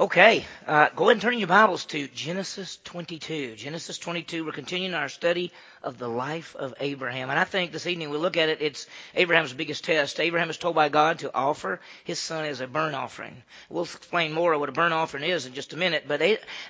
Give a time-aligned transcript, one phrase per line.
[0.00, 3.56] Okay, uh, go ahead and turn your Bibles to Genesis 22.
[3.56, 5.50] Genesis 22, we're continuing our study
[5.82, 7.30] of the life of Abraham.
[7.30, 10.20] And I think this evening we look at it, it's Abraham's biggest test.
[10.20, 13.42] Abraham is told by God to offer his son as a burnt offering.
[13.68, 16.20] We'll explain more of what a burnt offering is in just a minute, but,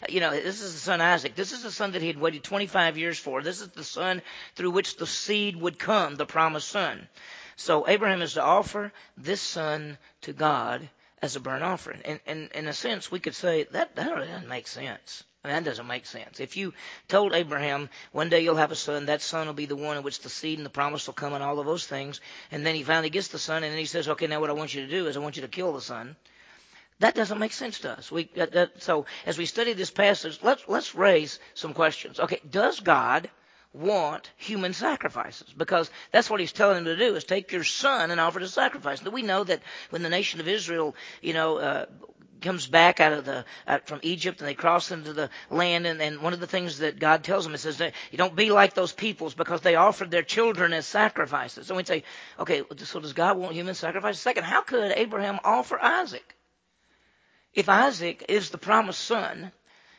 [0.09, 1.35] you know, this is the son Isaac.
[1.35, 3.43] This is the son that he had waited 25 years for.
[3.43, 4.23] This is the son
[4.55, 7.07] through which the seed would come, the promised son.
[7.57, 10.89] So Abraham is to offer this son to God
[11.23, 12.01] as a burnt offering.
[12.05, 15.25] And, and in a sense, we could say that that doesn't make sense.
[15.45, 16.41] I mean, that doesn't make sense.
[16.41, 16.75] If you
[17.07, 20.03] told Abraham one day you'll have a son, that son will be the one in
[20.03, 22.75] which the seed and the promise will come and all of those things, and then
[22.75, 24.83] he finally gets the son, and then he says, "Okay, now what I want you
[24.85, 26.17] to do is I want you to kill the son."
[26.99, 28.11] That doesn't make sense to us.
[28.11, 32.19] We that, that, so as we study this passage, let's let's raise some questions.
[32.19, 33.31] Okay, does God
[33.73, 38.11] want human sacrifices because that's what he's telling them to do is take your son
[38.11, 39.03] and offer the sacrifice.
[39.03, 41.87] Now we know that when the nation of Israel, you know, uh,
[42.41, 46.01] comes back out of the out from Egypt and they cross into the land and,
[46.01, 48.51] and one of the things that God tells them is says that you don't be
[48.51, 51.67] like those peoples because they offered their children as sacrifices.
[51.67, 52.05] So we say,
[52.39, 54.21] okay, so does God want human sacrifices?
[54.21, 56.37] Second, how could Abraham offer Isaac?
[57.55, 59.51] If Isaac is the promised son,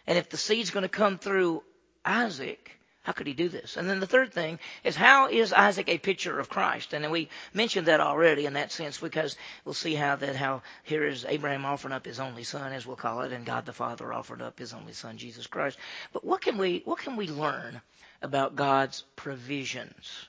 [0.08, 1.64] and if the seed's going to come through
[2.06, 2.79] Isaac,
[3.10, 3.76] how could he do this?
[3.76, 6.94] And then the third thing is how is Isaac a picture of Christ?
[6.94, 9.36] And we mentioned that already in that sense because
[9.66, 12.96] we'll see how that how here is Abraham offering up his only son, as we'll
[12.96, 15.80] call it, and God the Father offered up his only son, Jesus Christ.
[16.14, 17.82] But what can we what can we learn
[18.22, 20.29] about God's provisions?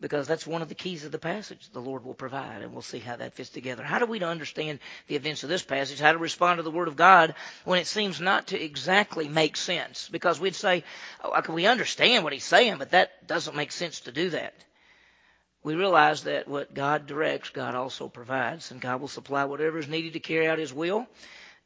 [0.00, 1.68] Because that's one of the keys of the passage.
[1.72, 3.82] The Lord will provide, and we'll see how that fits together.
[3.82, 6.00] How do we understand the events of this passage?
[6.00, 7.34] How to respond to the Word of God
[7.64, 10.08] when it seems not to exactly make sense?
[10.10, 10.84] Because we'd say,
[11.22, 14.54] oh, we understand what He's saying, but that doesn't make sense to do that.
[15.62, 19.88] We realize that what God directs, God also provides, and God will supply whatever is
[19.88, 21.06] needed to carry out His will.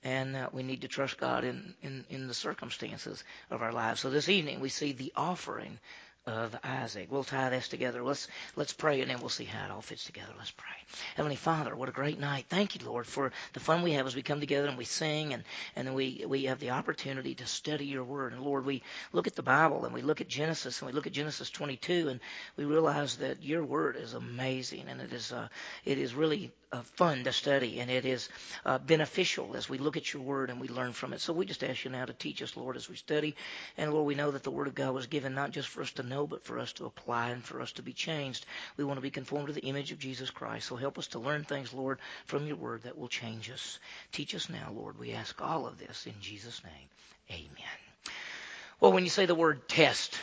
[0.03, 4.01] And uh, we need to trust God in, in, in the circumstances of our lives.
[4.01, 5.79] So this evening we see the offering
[6.27, 7.09] of Isaac.
[7.11, 8.03] We'll tie this together.
[8.03, 10.33] Let's let's pray and then we'll see how it all fits together.
[10.39, 10.69] Let's pray.
[11.17, 12.47] Heavenly Father, what a great night.
[12.49, 15.35] Thank you, Lord, for the fun we have as we come together and we sing
[15.35, 15.45] and,
[15.77, 18.33] and then we, we have the opportunity to study your word.
[18.33, 18.83] And Lord, we
[19.13, 22.09] look at the Bible and we look at Genesis and we look at Genesis 22
[22.09, 22.21] and
[22.57, 25.49] we realize that your word is amazing and it is uh,
[25.85, 28.29] it is really uh, fun to study and it is
[28.67, 31.21] uh, beneficial as we look at your word and we learn from it.
[31.21, 33.37] So we just ask you now to teach us, Lord, as we study.
[33.77, 35.93] And Lord, we know that the word of God was given not just for us
[35.93, 38.47] to know, but for us to apply and for us to be changed.
[38.77, 40.69] We want to be conformed to the image of Jesus Christ.
[40.69, 43.79] So help us to learn things, Lord, from your word that will change us.
[44.13, 44.99] Teach us now, Lord.
[44.99, 46.89] We ask all of this in Jesus' name.
[47.31, 48.15] Amen.
[48.81, 50.17] Well, when you say the word test,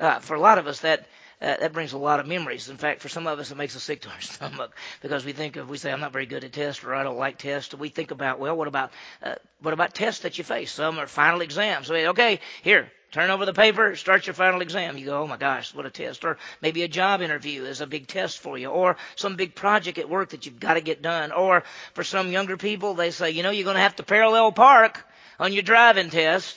[0.00, 1.06] uh, for a lot of us, that
[1.40, 2.70] uh, that brings a lot of memories.
[2.70, 5.32] In fact, for some of us, it makes us sick to our stomach because we
[5.32, 7.74] think of, we say, I'm not very good at tests or I don't like tests.
[7.74, 10.72] We think about, well, what about, uh, what about tests that you face?
[10.72, 11.90] Some are final exams.
[11.90, 14.98] Okay, here, turn over the paper, start your final exam.
[14.98, 16.24] You go, oh my gosh, what a test.
[16.24, 18.66] Or maybe a job interview is a big test for you.
[18.66, 21.30] Or some big project at work that you've got to get done.
[21.30, 21.62] Or
[21.94, 25.06] for some younger people, they say, you know, you're going to have to parallel park
[25.38, 26.56] on your driving test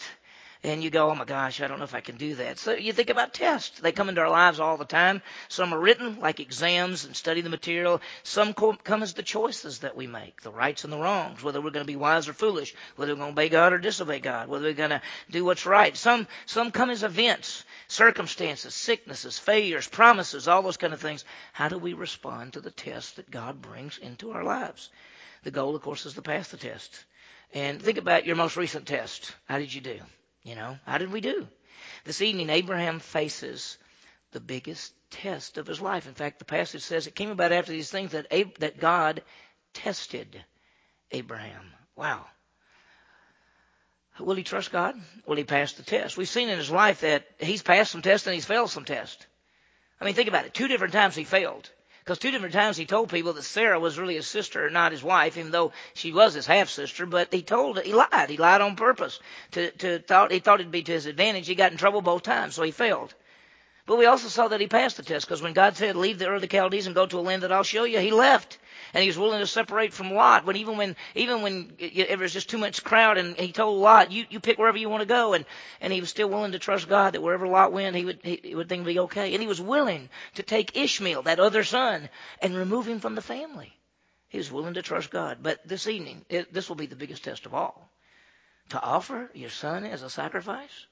[0.67, 2.59] and you go, oh my gosh, I don't know if I can do that.
[2.59, 3.79] So you think about tests.
[3.79, 5.21] They come into our lives all the time.
[5.47, 8.01] Some are written, like exams and study the material.
[8.23, 11.71] Some come as the choices that we make, the rights and the wrongs, whether we're
[11.71, 14.49] going to be wise or foolish, whether we're going to obey God or disobey God,
[14.49, 15.01] whether we're going to
[15.31, 15.95] do what's right.
[15.95, 21.23] Some, some come as events, circumstances, sicknesses, failures, promises, all those kind of things.
[21.53, 24.89] How do we respond to the tests that God brings into our lives?
[25.43, 27.05] The goal, of course, is to pass the test.
[27.53, 29.33] And think about your most recent test.
[29.45, 29.99] How did you do?
[30.47, 31.45] You know, how did we do?
[32.05, 33.77] This evening, Abraham faces
[34.31, 36.07] the biggest test of his life.
[36.07, 39.23] In fact, the passage says it came about after these things that, Ab- that God
[39.73, 40.41] tested
[41.11, 41.73] Abraham.
[41.97, 42.25] Wow.
[44.21, 44.95] Will he trust God?
[45.25, 46.15] Will he pass the test?
[46.15, 49.27] We've seen in his life that he's passed some tests and he's failed some tests.
[49.99, 50.53] I mean, think about it.
[50.53, 51.69] Two different times he failed.
[52.07, 54.93] Because two different times he told people that Sarah was really his sister, and not
[54.93, 57.05] his wife, even though she was his half sister.
[57.05, 58.29] But he told, he lied.
[58.29, 59.19] He lied on purpose.
[59.51, 61.47] To, to thought he thought it'd be to his advantage.
[61.47, 63.13] He got in trouble both times, so he failed.
[63.87, 66.27] But we also saw that he passed the test because when God said, "Leave the
[66.27, 68.59] Ur of the Chaldees and go to a land that I'll show you," he left
[68.93, 70.45] and he was willing to separate from Lot.
[70.45, 74.11] When even when even when it was just too much crowd, and he told Lot,
[74.11, 75.45] "You you pick wherever you want to go," and
[75.81, 78.39] and he was still willing to trust God that wherever Lot went, he would he,
[78.43, 79.33] he would think be okay.
[79.33, 82.09] And he was willing to take Ishmael, that other son,
[82.41, 83.77] and remove him from the family.
[84.29, 85.39] He was willing to trust God.
[85.41, 87.89] But this evening, it, this will be the biggest test of all.
[88.69, 90.87] To offer your son as a sacrifice,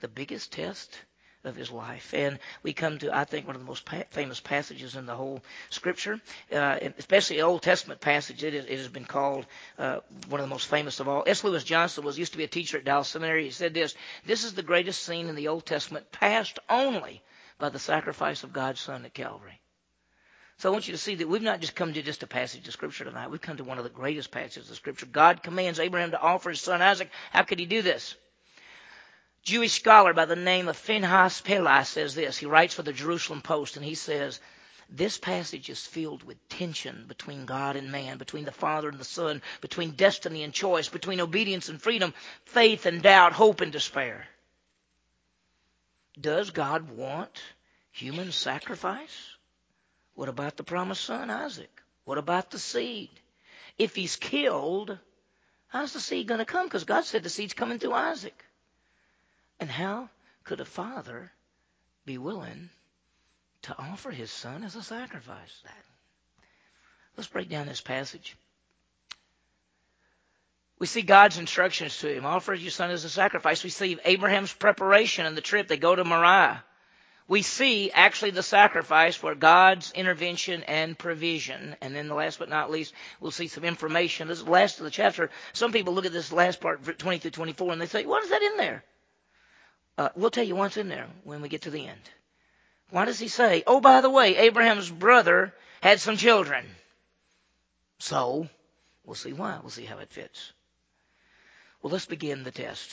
[0.00, 0.98] the biggest test
[1.46, 2.12] of his life.
[2.12, 5.14] And we come to, I think, one of the most pa- famous passages in the
[5.14, 6.20] whole Scripture,
[6.52, 8.44] uh, especially Old Testament passage.
[8.44, 9.46] It, is, it has been called
[9.78, 11.24] uh, one of the most famous of all.
[11.26, 11.44] S.
[11.44, 13.44] Lewis Johnson was used to be a teacher at Dallas Seminary.
[13.44, 13.94] He said this:
[14.26, 17.22] "This is the greatest scene in the Old Testament, passed only
[17.58, 19.60] by the sacrifice of God's Son at Calvary."
[20.58, 22.66] So I want you to see that we've not just come to just a passage
[22.66, 23.30] of Scripture tonight.
[23.30, 25.04] We've come to one of the greatest passages of Scripture.
[25.04, 27.10] God commands Abraham to offer his son Isaac.
[27.30, 28.16] How could he do this?
[29.46, 32.36] Jewish scholar by the name of Phinehas Peli says this.
[32.36, 34.40] He writes for the Jerusalem Post, and he says,
[34.90, 39.04] this passage is filled with tension between God and man, between the Father and the
[39.04, 42.12] Son, between destiny and choice, between obedience and freedom,
[42.44, 44.26] faith and doubt, hope and despair.
[46.20, 47.40] Does God want
[47.92, 49.36] human sacrifice?
[50.16, 51.70] What about the promised son, Isaac?
[52.04, 53.10] What about the seed?
[53.78, 54.98] If he's killed,
[55.68, 56.66] how's the seed going to come?
[56.66, 58.42] Because God said the seed's coming through Isaac.
[59.60, 60.10] And how
[60.44, 61.32] could a father
[62.04, 62.70] be willing
[63.62, 65.62] to offer his son as a sacrifice?
[67.16, 68.36] Let's break down this passage.
[70.78, 72.26] We see God's instructions to him.
[72.26, 73.64] Offer your son as a sacrifice.
[73.64, 75.68] We see Abraham's preparation and the trip.
[75.68, 76.62] They go to Moriah
[77.28, 81.76] we see actually the sacrifice for God's intervention and provision.
[81.80, 84.28] And then the last but not least, we'll see some information.
[84.28, 85.30] This is the last of the chapter.
[85.52, 88.30] Some people look at this last part, 20 through 24, and they say, what is
[88.30, 88.84] that in there?
[89.98, 92.00] Uh, we'll tell you what's in there when we get to the end.
[92.90, 96.66] Why does he say, oh, by the way, Abraham's brother had some children?
[97.98, 98.48] So,
[99.04, 99.58] we'll see why.
[99.60, 100.52] We'll see how it fits.
[101.82, 102.90] Well, let's begin the test.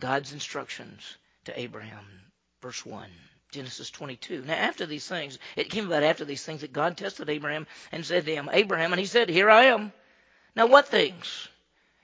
[0.00, 2.04] God's instructions to Abraham.
[2.60, 3.08] Verse 1.
[3.52, 4.44] Genesis 22.
[4.46, 8.04] Now, after these things, it came about after these things that God tested Abraham and
[8.04, 9.92] said to him, Abraham, and he said, Here I am.
[10.56, 11.48] Now, what things?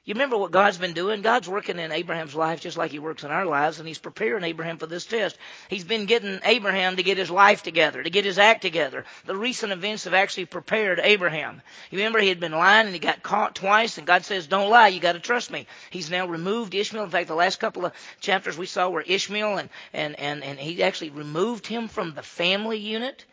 [0.09, 1.21] You remember what God's been doing?
[1.21, 4.43] God's working in Abraham's life just like He works in our lives, and He's preparing
[4.43, 5.37] Abraham for this test.
[5.69, 9.05] He's been getting Abraham to get his life together, to get his act together.
[9.27, 11.61] The recent events have actually prepared Abraham.
[11.91, 14.71] You remember he had been lying and he got caught twice, and God says, Don't
[14.71, 15.67] lie, you got to trust me.
[15.91, 17.05] He's now removed Ishmael.
[17.05, 20.59] In fact, the last couple of chapters we saw were Ishmael, and, and, and, and
[20.59, 23.27] He actually removed him from the family unit.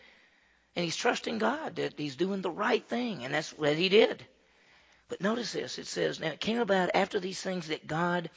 [0.75, 4.25] And he's trusting God that he's doing the right thing, and that's what he did.
[5.07, 8.29] But notice this it says, Now it came about after these things that God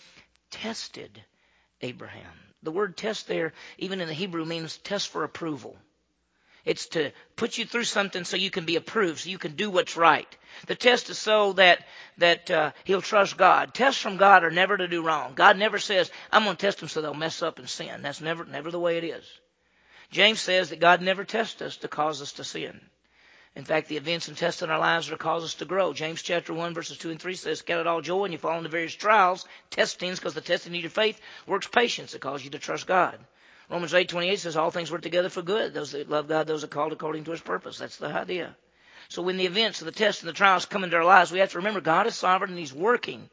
[0.51, 1.23] tested
[1.81, 2.33] Abraham.
[2.63, 5.77] The word test there, even in the Hebrew, means test for approval.
[6.65, 9.71] It's to put you through something so you can be approved, so you can do
[9.71, 10.29] what's right.
[10.67, 11.87] The test is so that
[12.19, 13.73] that uh, he'll trust God.
[13.73, 15.33] Tests from God are never to do wrong.
[15.35, 18.21] God never says, "I'm going to test them so they'll mess up and sin." That's
[18.21, 19.25] never never the way it is.
[20.11, 22.81] James says that God never tests us to cause us to sin.
[23.59, 25.93] In fact, the events and tests in our lives are cause us to grow.
[25.93, 28.57] James chapter 1 verses 2 and 3 says, Count it all joy when you fall
[28.57, 32.53] into various trials, testings, because the testing of your faith works patience that causes you
[32.53, 33.19] to trust God.
[33.69, 35.75] Romans 8, 28 says, All things work together for good.
[35.75, 37.79] Those that love God, those are called according to his purpose.
[37.79, 38.55] That's the idea.
[39.09, 41.41] So when the events, and the tests, and the trials come into our lives, we
[41.41, 43.29] have to remember God is sovereign and he's working.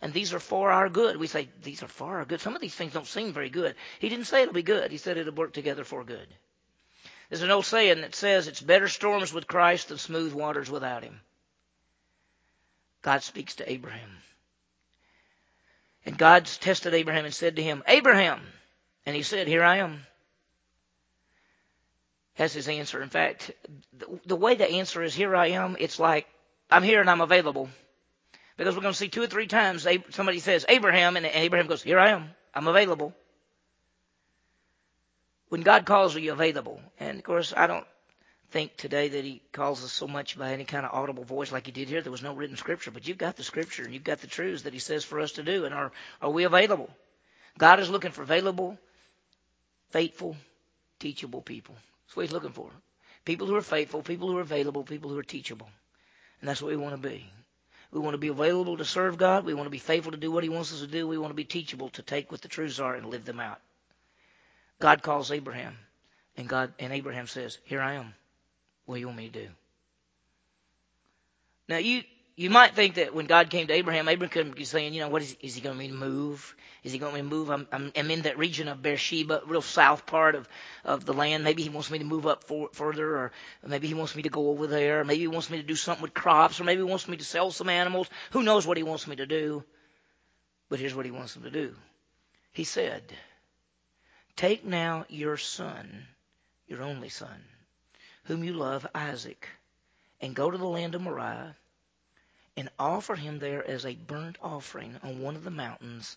[0.00, 1.16] And these are for our good.
[1.16, 2.40] We say, these are for our good.
[2.40, 3.74] Some of these things don't seem very good.
[3.98, 4.92] He didn't say it'll be good.
[4.92, 6.28] He said it'll work together for good.
[7.28, 11.02] There's an old saying that says it's better storms with Christ than smooth waters without
[11.02, 11.20] him.
[13.02, 14.10] God speaks to Abraham.
[16.06, 18.40] And God tested Abraham and said to him, Abraham.
[19.06, 20.06] And he said, Here I am.
[22.36, 23.02] That's his answer.
[23.02, 23.52] In fact,
[24.26, 26.26] the way the answer is, Here I am, it's like,
[26.70, 27.68] I'm here and I'm available.
[28.56, 31.82] Because we're going to see two or three times somebody says, Abraham, and Abraham goes,
[31.82, 32.30] Here I am.
[32.54, 33.14] I'm available
[35.48, 36.80] when God calls, are you available?
[36.98, 37.86] And of course, I don't
[38.50, 41.66] think today that He calls us so much by any kind of audible voice like
[41.66, 42.02] He did here.
[42.02, 44.62] There was no written scripture, but you've got the scripture and you've got the truths
[44.62, 45.64] that He says for us to do.
[45.64, 46.90] And are, are we available?
[47.58, 48.78] God is looking for available,
[49.90, 50.36] faithful,
[50.98, 51.74] teachable people.
[52.06, 52.70] That's what He's looking for.
[53.24, 55.68] People who are faithful, people who are available, people who are teachable.
[56.40, 57.26] And that's what we want to be.
[57.90, 59.44] We want to be available to serve God.
[59.44, 61.06] We want to be faithful to do what He wants us to do.
[61.06, 63.60] We want to be teachable to take what the truths are and live them out.
[64.84, 65.78] God calls Abraham,
[66.36, 68.14] and God and Abraham says, "Here I am.
[68.84, 69.48] What do you want me to do?"
[71.70, 72.02] Now you
[72.36, 75.08] you might think that when God came to Abraham, Abraham could be saying, you know,
[75.08, 76.54] what is, is he going to mean move?
[76.82, 77.48] Is he going to move?
[77.48, 80.46] I'm, I'm, I'm, in that region of Beersheba, real south part of,
[80.84, 81.44] of the land.
[81.44, 83.32] Maybe he wants me to move up for, further, or
[83.66, 85.00] maybe he wants me to go over there.
[85.00, 87.16] Or maybe he wants me to do something with crops, or maybe he wants me
[87.16, 88.10] to sell some animals.
[88.32, 89.64] Who knows what he wants me to do?
[90.68, 91.74] But here's what he wants him to do.
[92.52, 93.02] He said,
[94.36, 96.08] Take now your son,
[96.66, 97.44] your only son,
[98.24, 99.48] whom you love, Isaac,
[100.20, 101.54] and go to the land of Moriah
[102.56, 106.16] and offer him there as a burnt offering on one of the mountains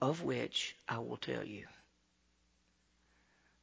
[0.00, 1.66] of which I will tell you.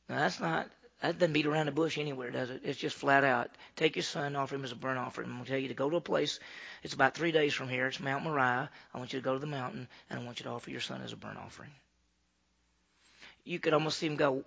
[0.09, 0.69] Now that's not
[1.01, 2.61] that doesn't beat around the bush anywhere, does it?
[2.63, 3.51] It's just flat out.
[3.75, 5.27] Take your son, offer him as a burnt offering.
[5.27, 6.39] I'm going to tell you to go to a place.
[6.83, 7.87] It's about three days from here.
[7.87, 8.69] It's Mount Moriah.
[8.93, 10.79] I want you to go to the mountain, and I want you to offer your
[10.79, 11.71] son as a burnt offering.
[13.45, 14.43] You could almost see him go,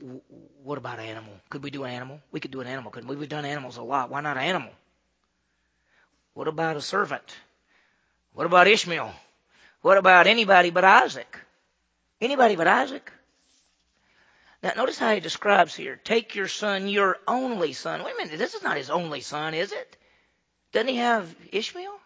[0.64, 1.32] what about animal?
[1.50, 2.20] Could we do an animal?
[2.32, 3.14] We could do an animal, couldn't we?
[3.14, 4.10] We've done animals a lot.
[4.10, 4.70] Why not an animal?
[6.34, 7.34] What about a servant?
[8.34, 9.12] What about Ishmael?
[9.82, 11.38] What about anybody but Isaac?
[12.20, 13.12] Anybody but Isaac?
[14.62, 16.00] Now, notice how he describes here.
[16.02, 18.02] Take your son, your only son.
[18.02, 19.96] Wait a minute, this is not his only son, is it?
[20.72, 21.97] Doesn't he have Ishmael?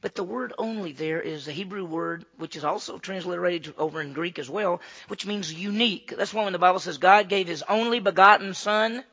[0.00, 4.14] But the word only there is a Hebrew word which is also transliterated over in
[4.14, 6.14] Greek as well, which means unique.
[6.16, 9.04] That's why when the Bible says God gave his only begotten son,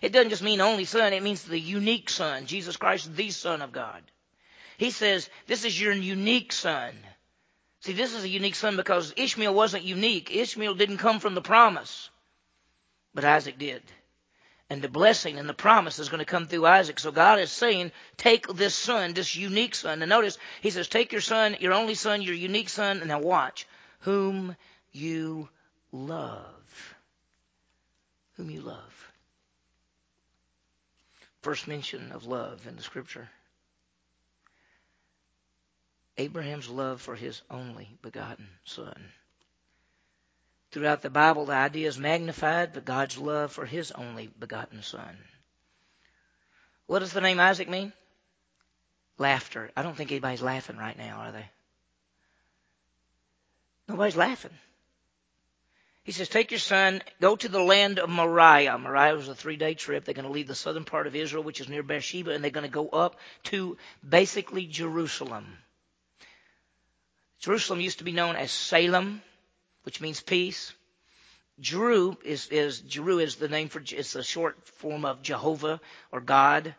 [0.00, 3.62] it doesn't just mean only son, it means the unique son, Jesus Christ, the Son
[3.62, 4.02] of God.
[4.76, 6.94] He says, This is your unique son.
[7.80, 10.34] See, this is a unique son because Ishmael wasn't unique.
[10.34, 12.10] Ishmael didn't come from the promise,
[13.12, 13.82] but Isaac did.
[14.70, 17.00] And the blessing and the promise is going to come through Isaac.
[17.00, 20.02] So God is saying, take this son, this unique son.
[20.02, 23.20] And notice, he says, take your son, your only son, your unique son, and now
[23.20, 23.66] watch,
[24.00, 24.56] whom
[24.92, 25.48] you
[25.90, 26.94] love.
[28.36, 29.12] Whom you love.
[31.40, 33.30] First mention of love in the scripture.
[36.18, 39.12] Abraham's love for his only begotten son.
[40.70, 45.16] Throughout the Bible, the idea is magnified, but God's love for his only begotten son.
[46.86, 47.92] What does the name Isaac mean?
[49.16, 49.70] Laughter.
[49.76, 51.46] I don't think anybody's laughing right now, are they?
[53.88, 54.52] Nobody's laughing.
[56.04, 58.78] He says, Take your son, go to the land of Moriah.
[58.78, 60.04] Moriah was a three day trip.
[60.04, 62.50] They're going to leave the southern part of Israel, which is near Beersheba, and they're
[62.50, 65.58] going to go up to basically Jerusalem.
[67.40, 69.22] Jerusalem used to be known as Salem,
[69.88, 70.74] which means peace.
[71.58, 75.80] Jeru is, is Jeru is the name for it's the short form of Jehovah
[76.12, 76.74] or God.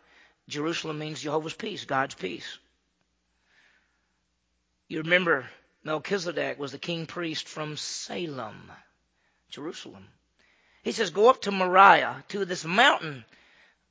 [0.47, 2.59] Jerusalem means Jehovah's peace, God's peace.
[4.87, 5.49] You remember
[5.83, 8.71] Melchizedek was the king priest from Salem,
[9.49, 10.05] Jerusalem.
[10.83, 13.25] He says, Go up to Moriah, to this mountain,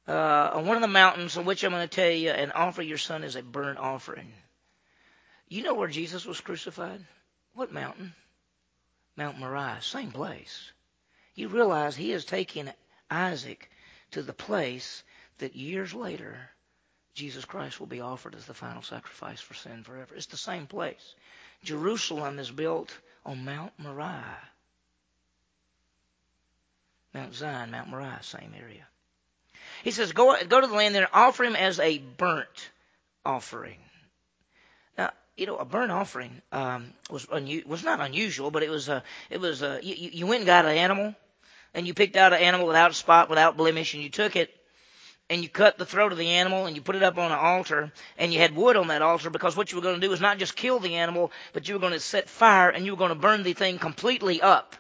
[0.07, 2.83] uh, on one of the mountains on which I'm going to tell you, and offer
[2.83, 4.33] your son as a burnt offering.
[5.49, 7.05] You know where Jesus was crucified?
[7.55, 8.15] What mountain?
[9.19, 10.71] Mount Moriah, same place.
[11.35, 12.71] You realize he is taking
[13.11, 13.69] Isaac
[14.13, 15.03] to the place
[15.39, 16.51] that years later
[17.15, 20.15] Jesus Christ will be offered as the final sacrifice for sin forever.
[20.15, 21.17] It's the same place.
[21.65, 22.97] Jerusalem is built
[23.27, 24.39] on Mount Moriah.
[27.13, 28.87] Mount Zion, Mount Moriah, same area.
[29.83, 32.71] He says, go, go to the land there and offer him as a burnt
[33.27, 33.79] offering
[35.39, 39.01] you know, a burnt offering um, was unu- was not unusual, but it was uh,
[39.31, 41.15] it was uh, you, you went and got an animal,
[41.75, 44.55] and you picked out an animal without spot, without blemish, and you took it
[45.31, 47.39] and you cut the throat of the animal and you put it up on an
[47.39, 50.11] altar and you had wood on that altar because what you were going to do
[50.11, 52.93] was not just kill the animal, but you were going to set fire and you
[52.93, 54.75] were going to burn the thing completely up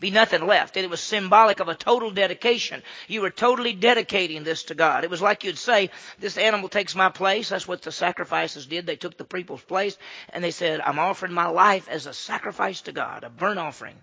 [0.00, 0.76] be nothing left.
[0.76, 2.82] And it was symbolic of a total dedication.
[3.08, 5.04] You were totally dedicating this to God.
[5.04, 7.48] It was like you'd say, this animal takes my place.
[7.48, 8.86] That's what the sacrifices did.
[8.86, 9.96] They took the people's place
[10.32, 13.96] and they said, I'm offering my life as a sacrifice to God, a burnt offering.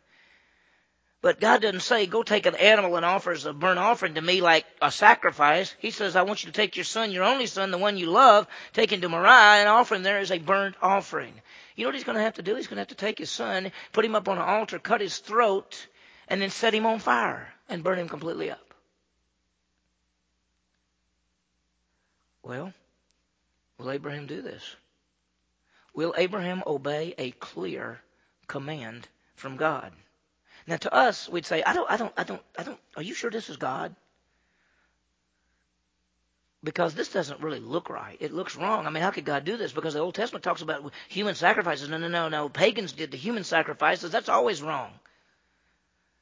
[1.21, 4.21] But God doesn't say, go take an animal and offer as a burnt offering to
[4.21, 5.73] me like a sacrifice.
[5.79, 8.11] He says, I want you to take your son, your only son, the one you
[8.11, 11.33] love, take him to Moriah and offer him there as a burnt offering.
[11.75, 12.55] You know what he's going to have to do?
[12.55, 15.01] He's going to have to take his son, put him up on an altar, cut
[15.01, 15.87] his throat,
[16.27, 18.73] and then set him on fire and burn him completely up.
[22.43, 22.73] Well,
[23.77, 24.63] will Abraham do this?
[25.93, 27.99] Will Abraham obey a clear
[28.47, 29.91] command from God?
[30.67, 33.13] Now to us, we'd say, I don't, I don't, I don't, I don't, are you
[33.13, 33.95] sure this is God?
[36.65, 38.17] Because this doesn't really look right.
[38.19, 38.85] It looks wrong.
[38.85, 39.71] I mean, how could God do this?
[39.71, 41.87] Because the Old Testament talks about human sacrifices.
[41.87, 42.49] No, no, no, no.
[42.49, 44.11] Pagans did the human sacrifices.
[44.11, 44.91] That's always wrong.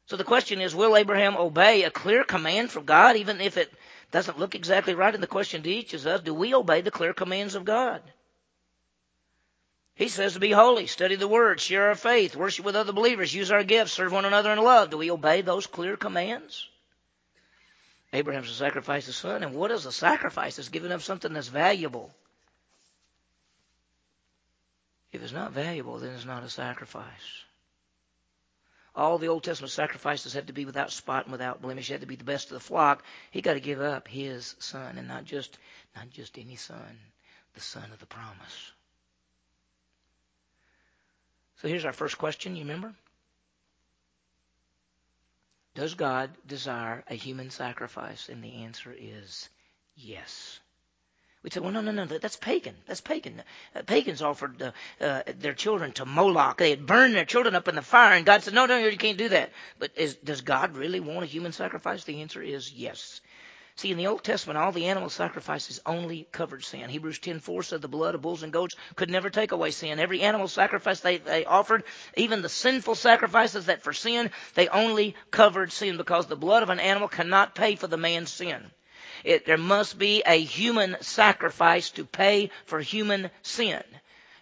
[0.05, 3.73] So the question is, will Abraham obey a clear command from God, even if it
[4.11, 5.13] doesn't look exactly right?
[5.13, 8.01] And the question to each is us, do we obey the clear commands of God?
[9.95, 13.33] He says to be holy, study the word, share our faith, worship with other believers,
[13.33, 14.89] use our gifts, serve one another in love.
[14.89, 16.67] Do we obey those clear commands?
[18.13, 19.43] Abraham's to sacrifice his son.
[19.43, 20.59] And what is a sacrifice?
[20.59, 22.11] It's giving up something that's valuable.
[25.11, 27.43] If it's not valuable, then it's not a sacrifice.
[28.95, 31.87] All the Old Testament sacrifices had to be without spot and without blemish.
[31.87, 33.03] He had to be the best of the flock.
[33.31, 35.57] He got to give up his son, and not just
[35.95, 36.99] not just any son,
[37.55, 38.71] the son of the promise.
[41.61, 42.55] So here's our first question.
[42.55, 42.93] You remember?
[45.75, 48.29] Does God desire a human sacrifice?
[48.29, 49.49] And the answer is
[49.95, 50.59] yes.
[51.43, 52.75] We say, well, no, no, no, that's pagan.
[52.87, 53.43] That's pagan.
[53.75, 56.57] Uh, pagans offered uh, uh, their children to Moloch.
[56.57, 58.97] They had burned their children up in the fire, and God said, no, no, you
[58.97, 59.51] can't do that.
[59.77, 62.05] But is, does God really want a human sacrifice?
[62.05, 63.19] The answer is yes.
[63.75, 66.89] See, in the Old Testament, all the animal sacrifices only covered sin.
[66.89, 69.99] Hebrews 10:4 said the blood of bulls and goats could never take away sin.
[69.99, 71.83] Every animal sacrifice they, they offered,
[72.15, 76.69] even the sinful sacrifices that for sin, they only covered sin because the blood of
[76.69, 78.71] an animal cannot pay for the man's sin.
[79.23, 83.83] It, there must be a human sacrifice to pay for human sin.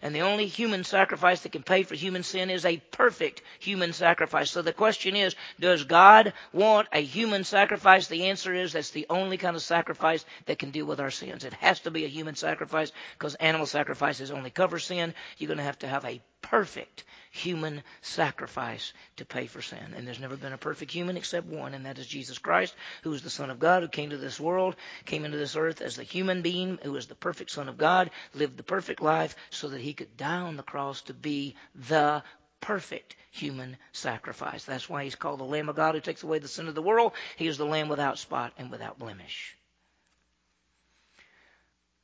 [0.01, 3.93] And the only human sacrifice that can pay for human sin is a perfect human
[3.93, 4.50] sacrifice.
[4.50, 8.08] So the question is, does God want a human sacrifice?
[8.08, 11.46] The answer is that's the only kind of sacrifice that can deal with our sins.
[11.46, 15.13] It has to be a human sacrifice because animal sacrifices only cover sin.
[15.38, 19.93] You're going to have to have a perfect human sacrifice to pay for sin.
[19.95, 23.13] And there's never been a perfect human except one, and that is Jesus Christ, who
[23.13, 25.95] is the Son of God, who came to this world, came into this earth as
[25.95, 29.69] the human being, who is the perfect Son of God, lived the perfect life so
[29.69, 31.55] that he could die on the cross to be
[31.88, 32.21] the
[32.60, 34.65] perfect human sacrifice.
[34.65, 36.81] That's why he's called the Lamb of God who takes away the sin of the
[36.81, 37.13] world.
[37.38, 39.57] He is the Lamb without spot and without blemish.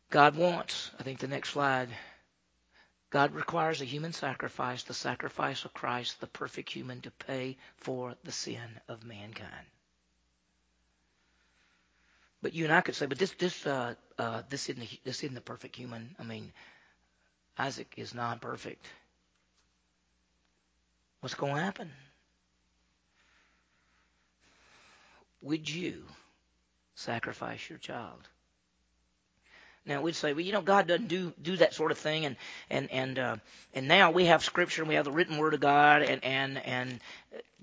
[0.10, 1.90] God wants, I think the next slide
[3.10, 8.16] God requires a human sacrifice, the sacrifice of Christ, the perfect human, to pay for
[8.24, 9.66] the sin of mankind.
[12.42, 15.36] But you and I could say, but this this uh, uh, this isn't this isn't
[15.36, 16.16] the perfect human.
[16.20, 16.52] I mean,
[17.58, 18.86] Isaac is not perfect.
[21.22, 21.92] What's going to happen?
[25.42, 26.04] Would you
[26.96, 28.28] sacrifice your child?
[29.88, 32.36] Now we'd say, well, you know, God doesn't do do that sort of thing, and
[32.70, 33.36] and and uh,
[33.74, 36.58] and now we have Scripture and we have the written Word of God, and and
[36.58, 37.00] and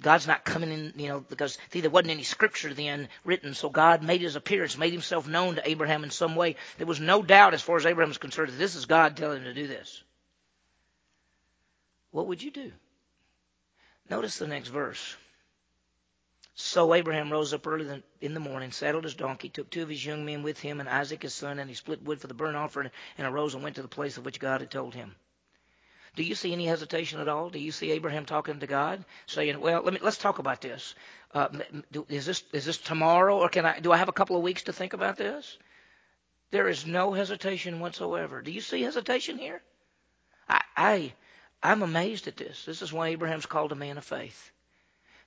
[0.00, 3.68] God's not coming in, you know, because see, there wasn't any Scripture then written, so
[3.68, 6.56] God made His appearance, made Himself known to Abraham in some way.
[6.78, 9.38] There was no doubt, as far as Abraham was concerned, that this is God telling
[9.38, 10.02] him to do this.
[12.10, 12.72] What would you do?
[14.08, 15.16] Notice the next verse.
[16.56, 20.06] So Abraham rose up early in the morning, saddled his donkey, took two of his
[20.06, 22.56] young men with him, and Isaac his son, and he split wood for the burnt
[22.56, 25.16] offering, and arose and went to the place of which God had told him.
[26.14, 27.50] Do you see any hesitation at all?
[27.50, 30.94] Do you see Abraham talking to God, saying, "Well, let me let's talk about this.
[31.32, 31.48] Uh,
[32.08, 34.62] is this is this tomorrow, or can I do I have a couple of weeks
[34.64, 35.58] to think about this?"
[36.52, 38.42] There is no hesitation whatsoever.
[38.42, 39.60] Do you see hesitation here?
[40.48, 41.14] I, I
[41.64, 42.64] I'm amazed at this.
[42.64, 44.52] This is why Abraham's called a man of faith.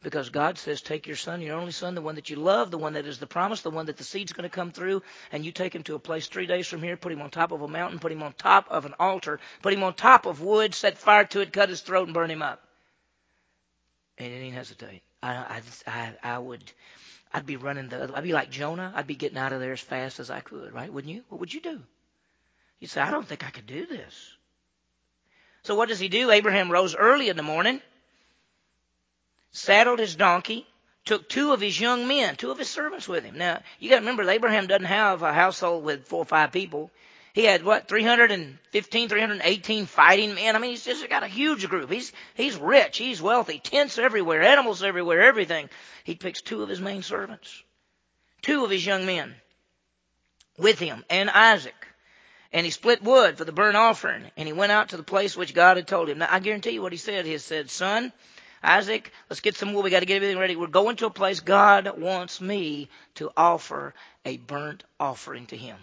[0.03, 2.77] Because God says, take your son, your only son, the one that you love, the
[2.77, 5.43] one that is the promise, the one that the seed's going to come through, and
[5.43, 7.63] you take him to a place three days from here, put him on top of
[7.63, 10.75] a mountain, put him on top of an altar, put him on top of wood,
[10.75, 12.62] set fire to it, cut his throat, and burn him up.
[14.19, 15.01] And he didn't hesitate.
[15.23, 16.63] I, I, I, I would,
[17.33, 18.93] I'd be running the, I'd be like Jonah.
[18.95, 20.93] I'd be getting out of there as fast as I could, right?
[20.93, 21.23] Wouldn't you?
[21.29, 21.81] What would you do?
[22.79, 24.36] You'd say, I don't think I could do this.
[25.63, 26.29] So what does he do?
[26.29, 27.81] Abraham rose early in the morning
[29.51, 30.67] saddled his donkey,
[31.05, 33.38] took two of his young men, two of his servants with him.
[33.38, 36.91] Now, you got to remember, Abraham doesn't have a household with four or five people.
[37.33, 40.55] He had what, 315, 318 fighting men.
[40.55, 41.91] I mean, he's just got a huge group.
[41.91, 42.97] He's, he's rich.
[42.97, 43.60] He's wealthy.
[43.60, 45.69] Tents everywhere, animals everywhere, everything.
[46.03, 47.63] He picks two of his main servants,
[48.41, 49.36] two of his young men
[50.57, 51.75] with him, and Isaac.
[52.51, 55.38] And he split wood for the burnt offering, and he went out to the place
[55.38, 56.17] which God had told him.
[56.17, 57.25] Now, I guarantee you what he said.
[57.25, 58.12] He said, son,
[58.63, 59.84] Isaac, let's get some wood.
[59.84, 60.56] We got to get everything ready.
[60.56, 63.93] We're going to a place God wants me to offer
[64.26, 65.78] a burnt offering to him.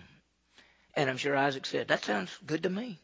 [0.94, 2.98] And I'm sure Isaac said, That sounds good to me.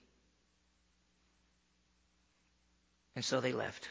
[3.16, 3.88] And so they left.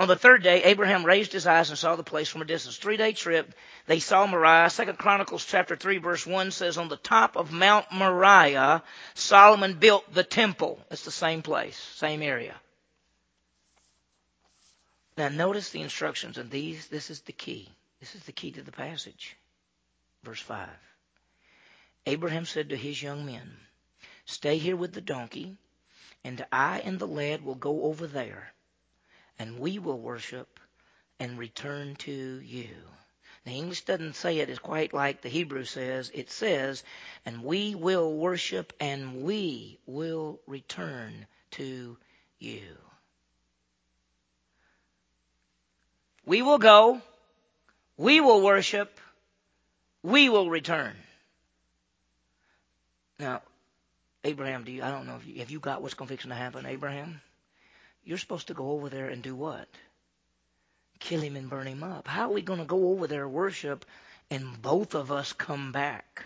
[0.00, 2.78] On the third day, Abraham raised his eyes and saw the place from a distance.
[2.78, 3.52] Three day trip.
[3.86, 4.70] They saw Moriah.
[4.70, 10.10] Second Chronicles chapter 3 verse 1 says, on the top of Mount Moriah, Solomon built
[10.14, 10.80] the temple.
[10.90, 12.54] It's the same place, same area.
[15.20, 17.68] Now notice the instructions, and these this is the key.
[17.98, 19.36] This is the key to the passage.
[20.22, 20.66] Verse 5.
[22.06, 23.58] Abraham said to his young men,
[24.24, 25.58] Stay here with the donkey,
[26.24, 28.54] and I and the lad will go over there,
[29.38, 30.58] and we will worship
[31.18, 32.74] and return to you.
[33.44, 36.10] The English doesn't say it as quite like the Hebrew says.
[36.14, 36.82] It says,
[37.26, 41.98] and we will worship and we will return to
[42.38, 42.89] you.
[46.24, 47.00] We will go.
[47.96, 48.98] We will worship.
[50.02, 50.94] We will return.
[53.18, 53.42] Now,
[54.24, 56.64] Abraham, do you, I don't know if you, have you got what's going to happen,
[56.66, 57.20] Abraham?
[58.04, 59.68] You're supposed to go over there and do what?
[61.00, 62.06] kill him and burn him up.
[62.06, 63.84] How are we going to go over there worship
[64.30, 66.24] and both of us come back?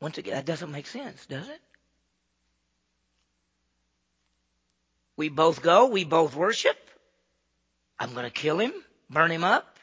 [0.00, 1.60] Once again, that doesn't make sense, does it?
[5.16, 6.76] We both go, we both worship.
[8.00, 8.72] I'm going to kill him,
[9.10, 9.78] burn him up,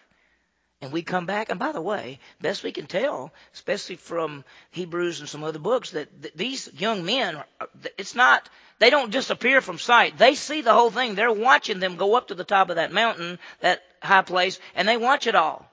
[0.82, 1.50] and we come back.
[1.50, 5.92] And by the way, best we can tell, especially from Hebrews and some other books,
[5.92, 7.42] that th- these young men,
[7.98, 8.50] it's not,
[8.80, 10.18] they don't disappear from sight.
[10.18, 11.14] They see the whole thing.
[11.14, 14.88] They're watching them go up to the top of that mountain, that high place, and
[14.88, 15.70] they watch it all.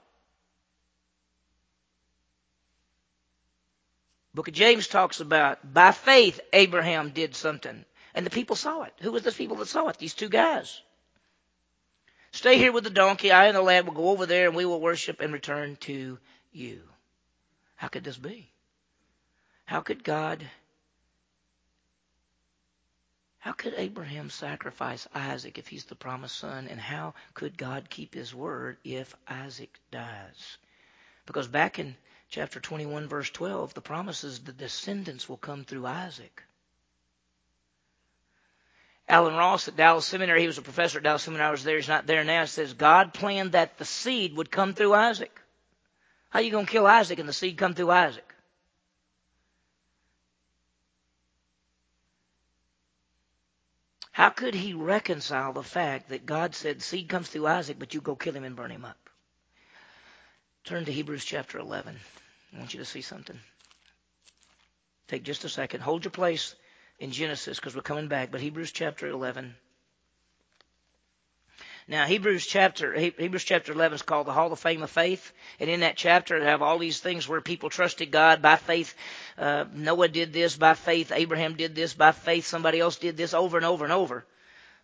[4.34, 7.84] Book of James talks about by faith Abraham did something.
[8.14, 8.92] And the people saw it.
[9.00, 9.98] Who was the people that saw it?
[9.98, 10.82] These two guys.
[12.34, 13.30] Stay here with the donkey.
[13.30, 16.18] I and the lad will go over there and we will worship and return to
[16.50, 16.82] you.
[17.76, 18.50] How could this be?
[19.66, 20.44] How could God,
[23.38, 26.66] how could Abraham sacrifice Isaac if he's the promised son?
[26.66, 30.58] And how could God keep his word if Isaac dies?
[31.26, 31.94] Because back in
[32.30, 36.42] chapter 21, verse 12, the promise is the descendants will come through Isaac.
[39.08, 41.76] Allen Ross at Dallas Seminary, he was a professor at Dallas Seminary, I was there,
[41.76, 45.40] he's not there now, says God planned that the seed would come through Isaac.
[46.30, 48.34] How you going to kill Isaac and the seed come through Isaac?
[54.10, 58.00] How could he reconcile the fact that God said seed comes through Isaac, but you
[58.00, 59.10] go kill him and burn him up?
[60.64, 61.96] Turn to Hebrews chapter 11.
[62.54, 63.38] I want you to see something.
[65.08, 65.80] Take just a second.
[65.80, 66.54] Hold your place
[67.04, 69.54] in Genesis because we're coming back, but Hebrews chapter 11.
[71.86, 75.68] Now, Hebrews chapter Hebrews chapter 11 is called the Hall of Fame of Faith, and
[75.68, 78.94] in that chapter, they have all these things where people trusted God by faith.
[79.36, 81.12] Uh, Noah did this by faith.
[81.14, 82.46] Abraham did this by faith.
[82.46, 84.24] Somebody else did this over and over and over.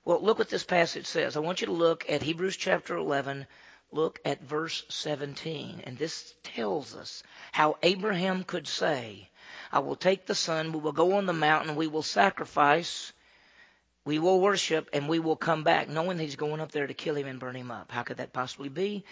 [0.05, 1.39] Well, look what this passage says.
[1.39, 3.47] I want you to look at Hebrews chapter 11.
[3.93, 9.30] Look at verse 17, and this tells us how Abraham could say,
[9.73, 13.13] I will take the son, we will go on the mountain, we will sacrifice,
[14.05, 17.15] we will worship, and we will come back, knowing he's going up there to kill
[17.15, 17.93] him and burn him up.
[17.93, 19.05] How could that possibly be?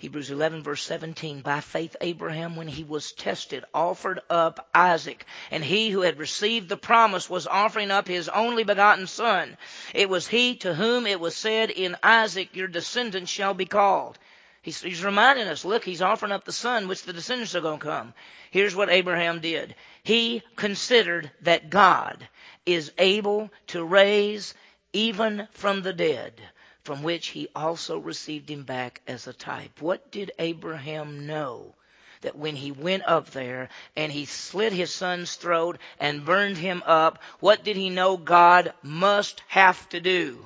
[0.00, 5.26] Hebrews 11 verse 17, by faith Abraham, when he was tested, offered up Isaac.
[5.50, 9.56] And he who had received the promise was offering up his only begotten son.
[9.92, 14.20] It was he to whom it was said, in Isaac your descendants shall be called.
[14.62, 17.78] He's, he's reminding us, look, he's offering up the son, which the descendants are going
[17.78, 18.14] to come.
[18.50, 19.74] Here's what Abraham did.
[20.02, 22.28] He considered that God
[22.66, 24.54] is able to raise
[24.92, 26.40] even from the dead,
[26.82, 29.80] from which he also received him back as a type.
[29.80, 31.74] What did Abraham know?
[32.22, 36.82] That when he went up there and he slit his son's throat and burned him
[36.84, 40.44] up, what did he know God must have to do?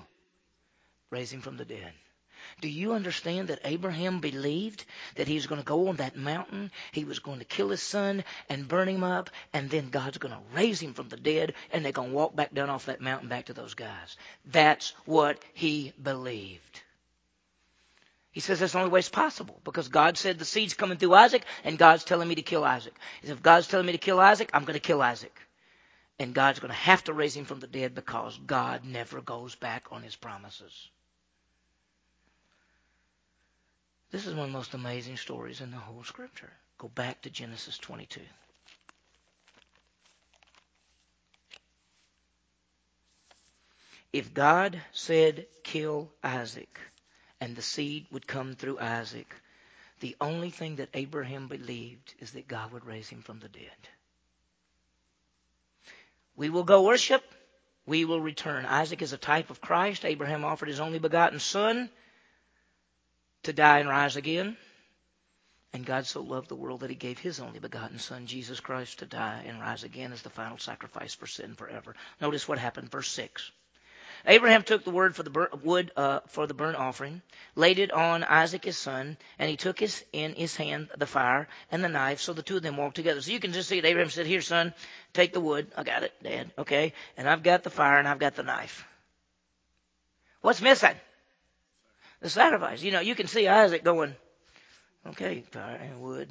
[1.11, 1.93] Raise him from the dead.
[2.63, 4.85] Do you understand that Abraham believed
[5.17, 7.83] that he was going to go on that mountain, he was going to kill his
[7.83, 11.55] son and burn him up, and then God's going to raise him from the dead,
[11.73, 14.17] and they're going to walk back down off that mountain back to those guys?
[14.45, 16.83] That's what he believed.
[18.31, 21.15] He says that's the only way it's possible because God said the seed's coming through
[21.15, 22.95] Isaac, and God's telling me to kill Isaac.
[23.25, 25.37] If God's telling me to kill Isaac, I'm going to kill Isaac.
[26.21, 29.57] And God's going to have to raise him from the dead because God never goes
[29.57, 30.91] back on his promises.
[34.13, 36.53] This is one of the most amazing stories in the whole scripture.
[36.77, 38.21] Go back to Genesis 22.
[44.13, 46.79] If God said, kill Isaac,
[47.41, 49.35] and the seed would come through Isaac,
[50.01, 53.89] the only thing that Abraham believed is that God would raise him from the dead.
[56.37, 57.25] We will go worship.
[57.87, 58.67] We will return.
[58.67, 60.05] Isaac is a type of Christ.
[60.05, 61.89] Abraham offered his only begotten son
[63.45, 64.57] to die and rise again.
[65.73, 68.99] And God so loved the world that he gave his only begotten Son, Jesus Christ,
[68.99, 71.95] to die and rise again as the final sacrifice for sin forever.
[72.21, 73.51] Notice what happened, verse 6.
[74.27, 77.23] Abraham took the word for the bur- wood uh, for the burnt offering,
[77.57, 81.49] laid it on Isaac his son, and he took his, in his hand the fire
[81.71, 82.21] and the knife.
[82.21, 83.21] So the two of them walked together.
[83.21, 83.85] So you can just see it.
[83.85, 84.75] Abraham said, "Here, son,
[85.13, 85.73] take the wood.
[85.77, 86.53] I got it, Dad.
[86.57, 88.87] Okay, and I've got the fire and I've got the knife.
[90.41, 90.95] What's missing?
[92.23, 92.83] The sacrifice.
[92.83, 94.15] You know, you can see Isaac going,
[95.09, 96.31] okay, fire and wood.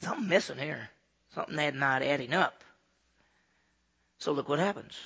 [0.00, 0.88] Something missing here.
[1.34, 2.62] Something that not adding up.
[4.18, 4.96] So look what happens.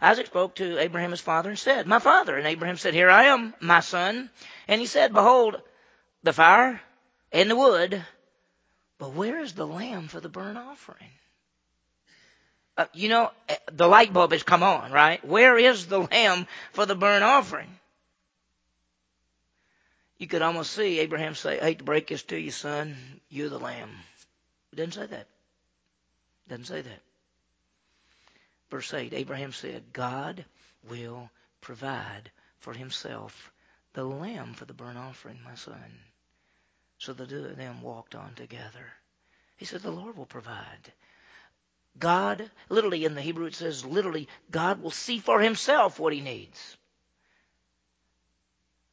[0.00, 2.36] Isaac spoke to Abraham his father and said, My father.
[2.36, 4.30] And Abraham said, Here I am, my son.
[4.66, 5.60] And he said, Behold,
[6.22, 6.80] the fire
[7.32, 8.02] and the wood,
[8.98, 11.10] but where is the lamb for the burnt offering?
[12.76, 13.32] Uh, you know,
[13.72, 15.24] the light bulb has come on, right?
[15.24, 17.68] Where is the lamb for the burnt offering?
[20.18, 22.96] You could almost see Abraham say, I hate to break this to you, son.
[23.28, 23.90] You're the lamb.
[24.74, 25.26] Doesn't say that.
[26.48, 27.00] Doesn't say that.
[28.70, 30.44] Verse 8 Abraham said, God
[30.88, 33.52] will provide for himself
[33.94, 35.98] the lamb for the burnt offering, my son.
[36.98, 38.92] So the two of them walked on together.
[39.56, 40.92] He said, The Lord will provide.
[41.98, 46.20] God, literally in the Hebrew it says, literally, God will see for himself what he
[46.20, 46.76] needs.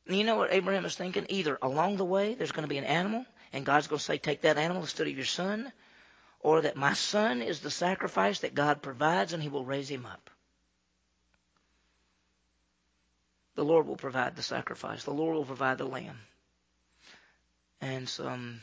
[0.08, 1.26] And you know what Abraham is thinking?
[1.30, 4.18] Either along the way there's going to be an animal, and God's going to say,
[4.18, 5.72] Take that animal instead of your son,
[6.40, 10.06] or that my son is the sacrifice that God provides and he will raise him
[10.06, 10.30] up.
[13.56, 16.20] The Lord will provide the sacrifice, the Lord will provide the lamb.
[17.82, 18.62] And some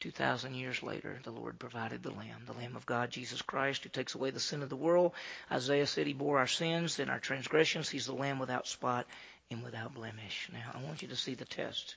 [0.00, 3.90] 2,000 years later, the Lord provided the Lamb, the Lamb of God, Jesus Christ, who
[3.90, 5.12] takes away the sin of the world.
[5.52, 7.90] Isaiah said he bore our sins and our transgressions.
[7.90, 9.06] He's the Lamb without spot
[9.50, 10.48] and without blemish.
[10.52, 11.96] Now, I want you to see the test.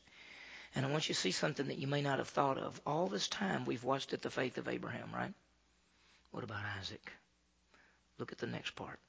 [0.75, 2.81] And I want you to see something that you may not have thought of.
[2.85, 5.33] All this time, we've watched at the faith of Abraham, right?
[6.31, 7.11] What about Isaac?
[8.17, 8.99] Look at the next part.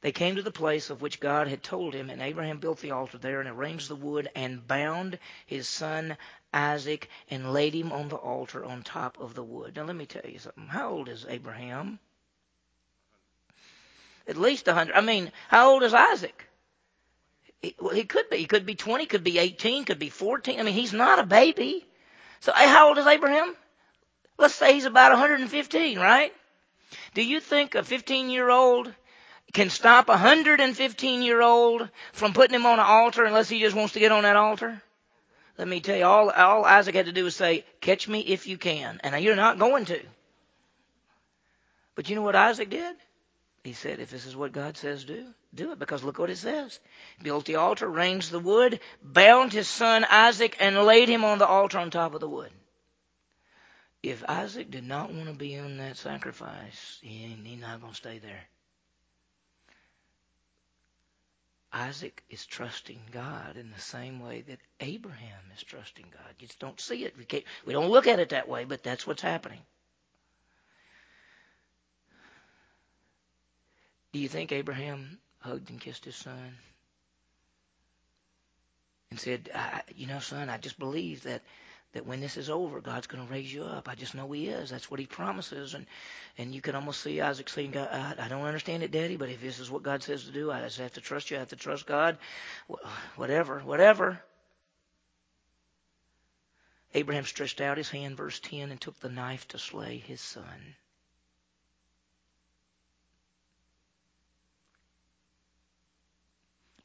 [0.00, 2.90] They came to the place of which God had told him, and Abraham built the
[2.90, 6.16] altar there and arranged the wood and bound his son
[6.52, 9.76] Isaac and laid him on the altar on top of the wood.
[9.76, 10.66] Now, let me tell you something.
[10.66, 12.00] How old is Abraham?
[14.26, 14.96] At least a hundred.
[14.96, 16.48] I mean, how old is Isaac?
[17.62, 18.38] He, well, he could be.
[18.38, 20.58] He could be 20, could be 18, could be 14.
[20.58, 21.86] I mean, he's not a baby.
[22.40, 23.54] So, how old is Abraham?
[24.36, 26.34] Let's say he's about 115, right?
[27.14, 28.92] Do you think a 15 year old
[29.52, 33.76] can stop a 115 year old from putting him on an altar unless he just
[33.76, 34.82] wants to get on that altar?
[35.56, 38.46] Let me tell you, all, all Isaac had to do was say, catch me if
[38.46, 38.98] you can.
[39.04, 40.00] And you're not going to.
[41.94, 42.96] But you know what Isaac did?
[43.64, 45.78] He said, if this is what God says do, do it.
[45.78, 46.80] Because look what it says.
[47.22, 51.46] Built the altar, arranged the wood, bound his son Isaac, and laid him on the
[51.46, 52.50] altar on top of the wood.
[54.02, 57.92] If Isaac did not want to be in that sacrifice, he ain't, he's not going
[57.92, 58.42] to stay there.
[61.72, 66.34] Isaac is trusting God in the same way that Abraham is trusting God.
[66.38, 67.16] You just don't see it.
[67.16, 69.60] We, we don't look at it that way, but that's what's happening.
[74.12, 76.56] Do you think Abraham hugged and kissed his son
[79.10, 79.50] and said,
[79.94, 81.42] "You know, son, I just believe that
[81.92, 83.88] that when this is over, God's going to raise you up.
[83.88, 84.70] I just know He is.
[84.70, 85.74] That's what He promises.
[85.74, 85.86] And
[86.38, 89.42] and you can almost see Isaac saying, I, I don't understand it, Daddy, but if
[89.42, 91.36] this is what God says to do, I just have to trust you.
[91.36, 92.16] I have to trust God.
[93.16, 94.22] Whatever, whatever.
[96.94, 100.74] Abraham stretched out his hand, verse 10, and took the knife to slay his son.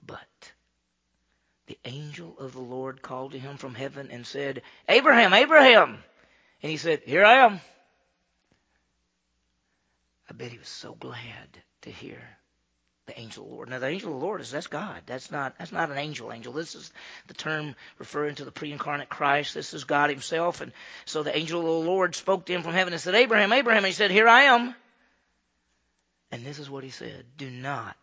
[0.08, 0.54] But
[1.68, 6.04] the angel of the Lord called to him from heaven and said, Abraham, Abraham!
[6.64, 7.62] And he said, Here I am.
[10.30, 12.22] I bet he was so glad to hear
[13.06, 13.70] the angel of the Lord.
[13.70, 15.02] Now the angel of the Lord is that's God.
[15.06, 16.52] That's not that's not an angel angel.
[16.52, 16.92] This is
[17.28, 19.54] the term referring to the pre-incarnate Christ.
[19.54, 20.62] This is God Himself.
[20.62, 20.74] And
[21.06, 23.84] so the angel of the Lord spoke to him from heaven and said, Abraham, Abraham.
[23.84, 24.76] And he said, Here I am.
[26.32, 27.26] And this is what he said.
[27.38, 27.96] Do not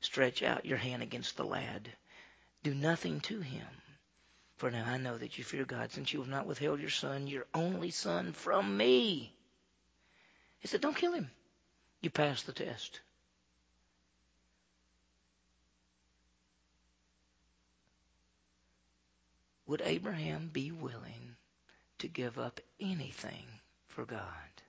[0.00, 1.90] stretch out your hand against the lad
[2.62, 3.66] do nothing to him.
[4.56, 7.26] For now I know that you fear God, since you have not withheld your son,
[7.26, 9.34] your only son, from me.
[10.58, 11.30] He said, Don't kill him.
[12.02, 13.00] You passed the test.
[19.66, 21.36] Would Abraham be willing
[21.98, 23.46] to give up anything
[23.86, 24.59] for God?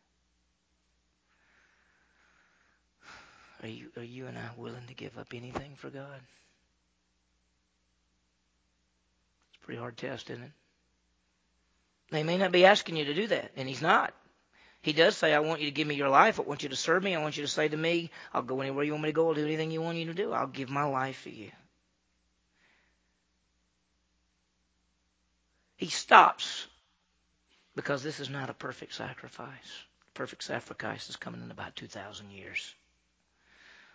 [3.62, 6.19] Are you, are you and I willing to give up anything for God?
[9.50, 10.52] It's a pretty hard test, isn't it?
[12.10, 14.13] They may not be asking you to do that, and he's not.
[14.82, 16.39] He does say, I want you to give me your life.
[16.39, 17.15] I want you to serve me.
[17.15, 19.28] I want you to say to me, I'll go anywhere you want me to go.
[19.28, 20.34] I'll do anything you want you to do.
[20.34, 21.52] I'll give my life for you.
[25.78, 26.67] He stops
[27.76, 29.84] because this is not a perfect sacrifice.
[30.15, 32.76] Perfect sacrifice is coming in about 2,000 years.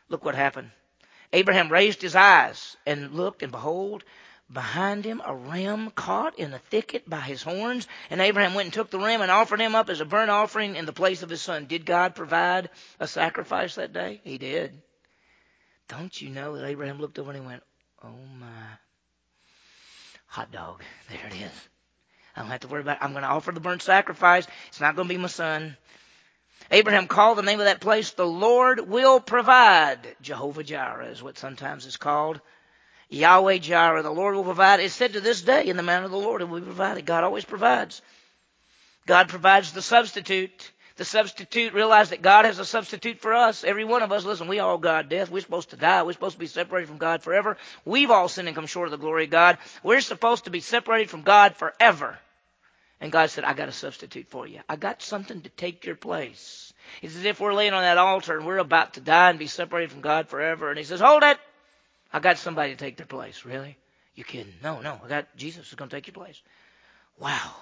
[0.08, 0.70] Look what happened.
[1.32, 4.04] Abraham raised his eyes and looked, and behold,
[4.52, 7.88] behind him a ram caught in a thicket by his horns.
[8.10, 10.76] And Abraham went and took the ram and offered him up as a burnt offering
[10.76, 11.66] in the place of his son.
[11.66, 14.20] Did God provide a sacrifice that day?
[14.22, 14.80] He did.
[15.88, 17.62] Don't you know that Abraham looked over and he went,
[18.02, 18.46] Oh my.
[20.28, 20.82] Hot dog.
[21.08, 21.68] There it is.
[22.36, 23.04] I don't have to worry about it.
[23.04, 24.46] I'm going to offer the burnt sacrifice.
[24.68, 25.76] It's not going to be my son.
[26.70, 30.16] Abraham called the name of that place, the Lord will provide.
[30.20, 32.40] Jehovah Jireh is what sometimes is called.
[33.08, 34.80] Yahweh Jireh, the Lord will provide.
[34.80, 37.06] It's said to this day, in the manner of the Lord, it will be provided.
[37.06, 38.02] God always provides.
[39.06, 40.72] God provides the substitute.
[40.96, 43.64] The substitute realized that God has a substitute for us.
[43.64, 45.30] Every one of us, listen, we all God death.
[45.30, 46.02] We're supposed to die.
[46.02, 47.58] We're supposed to be separated from God forever.
[47.84, 49.58] We've all sinned and come short of the glory of God.
[49.82, 52.18] We're supposed to be separated from God forever.
[53.00, 54.60] And God said, I got a substitute for you.
[54.68, 56.72] I got something to take your place.
[57.02, 59.46] It's as if we're laying on that altar and we're about to die and be
[59.46, 60.70] separated from God forever.
[60.70, 61.38] And He says, Hold it!
[62.12, 63.44] I got somebody to take their place.
[63.44, 63.76] Really?
[64.14, 64.54] You kidding?
[64.62, 64.98] No, no.
[65.04, 66.40] I got Jesus is going to take your place.
[67.18, 67.54] Wow.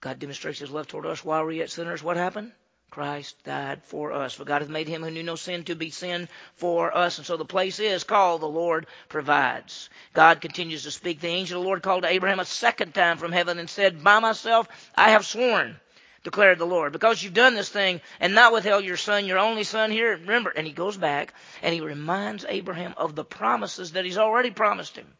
[0.00, 2.02] God demonstrates his love toward us while we are yet sinners.
[2.02, 2.50] What happened?
[2.92, 4.34] Christ died for us.
[4.34, 7.16] For God hath made him who knew no sin to be sin for us.
[7.16, 9.88] And so the place is called the Lord provides.
[10.12, 11.18] God continues to speak.
[11.18, 14.04] The angel of the Lord called to Abraham a second time from heaven and said,
[14.04, 15.80] By myself I have sworn,
[16.22, 19.64] declared the Lord, because you've done this thing and not withheld your son, your only
[19.64, 20.12] son here.
[20.12, 24.50] Remember, and he goes back and he reminds Abraham of the promises that he's already
[24.50, 25.10] promised him.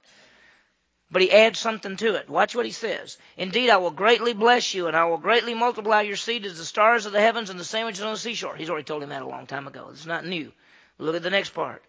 [1.12, 2.31] But he adds something to it.
[2.31, 3.18] Watch what he says.
[3.37, 6.64] Indeed, I will greatly bless you, and I will greatly multiply your seed as the
[6.64, 8.57] stars of the heavens and the sandwiches on the seashore.
[8.57, 9.88] He's already told him that a long time ago.
[9.90, 10.51] It's not new.
[10.96, 11.85] Look at the next part.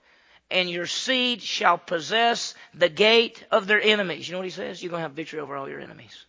[0.52, 4.28] And your seed shall possess the gate of their enemies.
[4.28, 4.84] You know what he says?
[4.84, 6.26] You're going to have victory over all your enemies.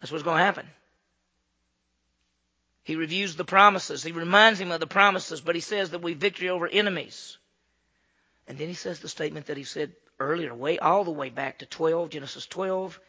[0.00, 0.66] That's what's going to happen.
[2.84, 4.04] He reviews the promises.
[4.04, 7.36] He reminds him of the promises, but he says that we victory over enemies.
[8.46, 11.58] And then he says the statement that he said earlier, way all the way back
[11.58, 13.00] to 12, Genesis 12.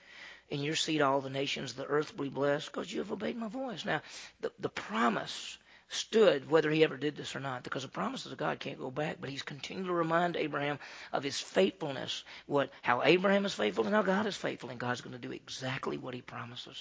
[0.50, 3.12] In your seed, all the nations of the earth will be blessed because you have
[3.12, 3.86] obeyed my voice.
[3.86, 4.02] Now,
[4.42, 5.58] the, the promise
[5.92, 8.90] stood whether he ever did this or not because the promises of God can't go
[8.90, 9.18] back.
[9.20, 10.80] But he's continuing to remind Abraham
[11.12, 15.02] of his faithfulness, what how Abraham is faithful and how God is faithful, and God's
[15.02, 16.78] going to do exactly what he promises.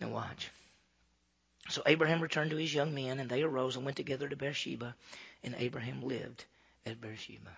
[0.00, 0.50] Now watch.
[1.68, 4.94] So Abraham returned to his young men, and they arose and went together to Beersheba,
[5.44, 6.44] and Abraham lived
[6.86, 7.50] at Beersheba.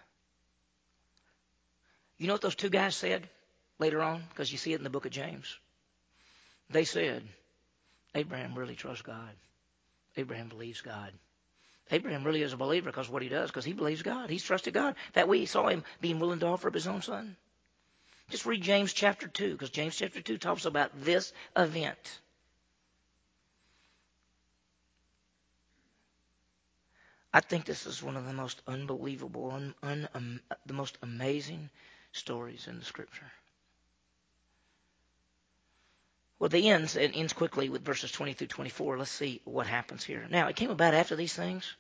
[2.19, 3.29] You know what those two guys said
[3.79, 4.23] later on?
[4.31, 5.59] Because you see it in the book of James.
[6.71, 7.23] They said,
[8.15, 9.35] Abraham really trusts God.
[10.17, 11.13] Abraham believes God.
[11.91, 14.31] Abraham really is a believer because what he does, because he believes God.
[14.31, 14.95] He's trusted God.
[15.13, 17.37] That we saw him being willing to offer up his own son.
[18.31, 22.21] Just read James chapter 2, because James chapter 2 talks about this event.
[27.35, 31.69] I think this is one of the most unbelievable, un, un, um, the most amazing
[32.13, 33.31] stories in the Scripture.
[36.39, 38.99] Well, the ends it ends quickly with verses 20 through 24.
[38.99, 40.25] Let's see what happens here.
[40.31, 41.75] Now, it came about after these things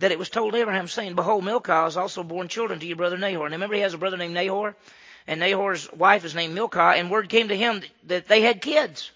[0.00, 3.16] that it was told Abraham, saying, Behold, Milcah has also borne children to your brother
[3.16, 3.46] Nahor.
[3.46, 4.76] And remember, he has a brother named Nahor,
[5.26, 9.12] and Nahor's wife is named Milcah, and word came to him that they had kids.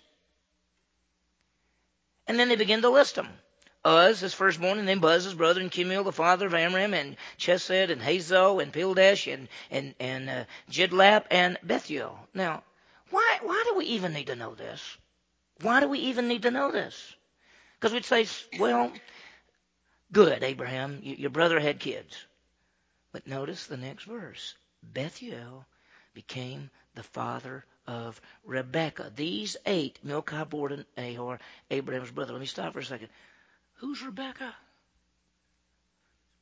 [2.27, 3.29] And then they began to list them.
[3.87, 7.17] Uz, his firstborn, and then Buz, his brother, and Kemuel, the father of Amram, and
[7.39, 12.19] Chesed, and Hazo, and Pildash, and and and uh, Jidlaph, and Bethuel.
[12.35, 12.63] Now,
[13.11, 14.99] why why do we even need to know this?
[15.61, 17.15] Why do we even need to know this?
[17.75, 18.27] Because we'd say,
[18.59, 18.93] well,
[20.13, 22.17] good, Abraham, you, your brother had kids.
[23.13, 24.55] But notice the next verse.
[24.83, 25.65] Bethuel
[26.15, 29.13] became the father of Rebekah.
[29.17, 31.39] These eight, Milcah, Borden, Ahor,
[31.71, 32.33] Abraham's brother.
[32.33, 33.09] Let me stop for a second.
[33.79, 34.55] Who's Rebecca?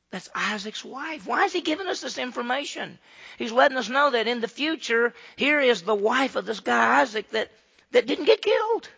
[0.09, 1.27] That's Isaac's wife.
[1.27, 2.97] Why is he giving us this information?
[3.37, 7.01] He's letting us know that in the future, here is the wife of this guy
[7.01, 7.51] Isaac that,
[7.91, 8.89] that didn't get killed.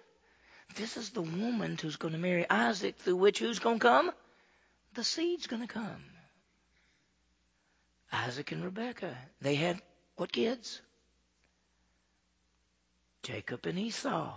[0.76, 4.12] This is the woman who's going to marry Isaac, through which who's going to come?
[4.94, 6.04] The seed's going to come.
[8.12, 9.16] Isaac and Rebecca.
[9.42, 9.82] They had
[10.16, 10.82] what kids?
[13.24, 14.34] Jacob and Esau.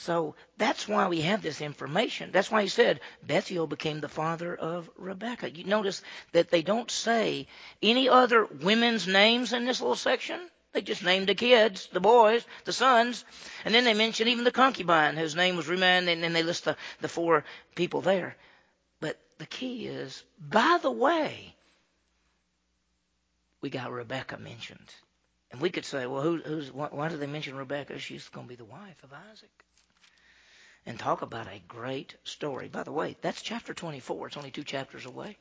[0.00, 2.30] So that's why we have this information.
[2.32, 5.50] That's why he said Bethuel became the father of Rebekah.
[5.50, 6.00] You notice
[6.32, 7.48] that they don't say
[7.82, 10.40] any other women's names in this little section.
[10.72, 13.26] They just named the kids, the boys, the sons,
[13.66, 16.64] and then they mention even the concubine whose name was Reumah, and then they list
[16.64, 18.36] the, the four people there.
[19.00, 21.54] But the key is, by the way,
[23.60, 24.94] we got Rebecca mentioned.
[25.52, 27.98] And we could say, well, who, who's, why, why do they mention Rebecca?
[27.98, 29.50] She's going to be the wife of Isaac
[30.90, 32.68] and talk about a great story.
[32.68, 34.26] By the way, that's chapter 24.
[34.26, 35.38] It's only two chapters away.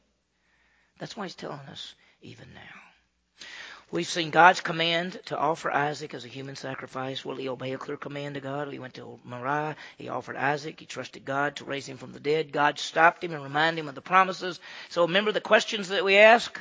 [1.00, 3.46] That's why he's telling us even now.
[3.92, 7.26] We've seen God's command to offer Isaac as a human sacrifice.
[7.26, 8.72] Will he obey a clear command to God?
[8.72, 9.76] He went to Moriah.
[9.98, 10.80] He offered Isaac.
[10.80, 12.52] He trusted God to raise him from the dead.
[12.52, 14.60] God stopped him and reminded him of the promises.
[14.90, 16.60] So remember the questions that we ask?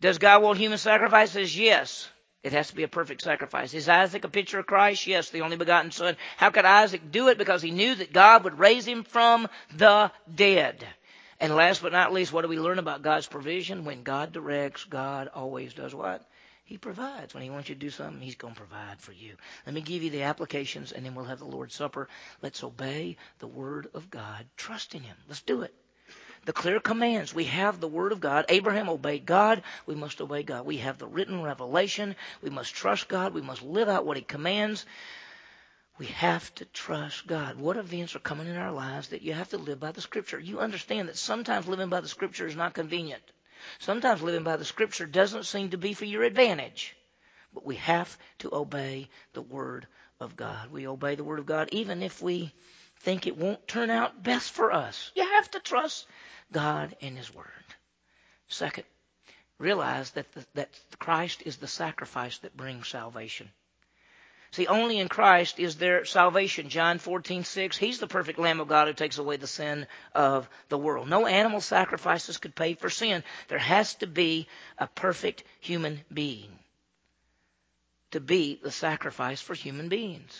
[0.00, 1.56] Does God want human sacrifices?
[1.56, 2.08] Yes.
[2.46, 3.74] It has to be a perfect sacrifice.
[3.74, 5.08] Is Isaac a picture of Christ?
[5.08, 6.16] Yes, the only begotten son.
[6.36, 7.38] How could Isaac do it?
[7.38, 10.86] Because he knew that God would raise him from the dead.
[11.40, 13.84] And last but not least, what do we learn about God's provision?
[13.84, 16.24] When God directs, God always does what?
[16.62, 17.34] He provides.
[17.34, 19.34] When He wants you to do something, He's going to provide for you.
[19.66, 22.08] Let me give you the applications, and then we'll have the Lord's Supper.
[22.42, 24.46] Let's obey the Word of God.
[24.56, 25.16] Trust in Him.
[25.26, 25.74] Let's do it.
[26.46, 27.34] The clear commands.
[27.34, 28.44] We have the Word of God.
[28.48, 29.64] Abraham obeyed God.
[29.84, 30.64] We must obey God.
[30.64, 32.14] We have the written revelation.
[32.40, 33.34] We must trust God.
[33.34, 34.86] We must live out what He commands.
[35.98, 37.56] We have to trust God.
[37.56, 40.38] What events are coming in our lives that you have to live by the Scripture?
[40.38, 43.22] You understand that sometimes living by the Scripture is not convenient.
[43.80, 46.96] Sometimes living by the Scripture doesn't seem to be for your advantage.
[47.52, 49.88] But we have to obey the Word
[50.20, 50.70] of God.
[50.70, 52.52] We obey the Word of God even if we
[53.06, 55.12] think it won't turn out best for us.
[55.14, 56.08] You have to trust
[56.50, 57.46] God and His Word.
[58.48, 58.82] Second,
[59.60, 63.48] realize that, the, that Christ is the sacrifice that brings salvation.
[64.50, 66.68] See, only in Christ is there salvation.
[66.68, 67.76] John 14:6.
[67.76, 71.08] He's the perfect Lamb of God who takes away the sin of the world.
[71.08, 73.22] No animal sacrifices could pay for sin.
[73.46, 74.48] There has to be
[74.78, 76.58] a perfect human being
[78.10, 80.36] to be the sacrifice for human beings.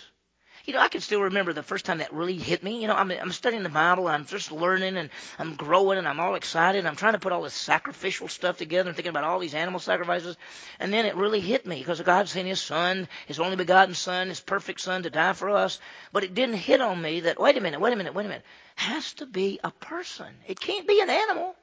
[0.66, 2.82] You know, I can still remember the first time that really hit me.
[2.82, 6.18] You know, I'm, I'm studying the Bible, I'm just learning, and I'm growing, and I'm
[6.18, 6.80] all excited.
[6.80, 9.54] And I'm trying to put all this sacrificial stuff together and thinking about all these
[9.54, 10.36] animal sacrifices.
[10.80, 14.28] And then it really hit me because God sent His Son, His only begotten Son,
[14.28, 15.78] His perfect Son to die for us.
[16.12, 18.28] But it didn't hit on me that, wait a minute, wait a minute, wait a
[18.28, 18.44] minute.
[18.74, 20.34] Has to be a person.
[20.48, 21.54] It can't be an animal.